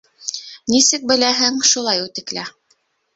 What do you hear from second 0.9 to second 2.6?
беләһең, шулай үтеклә!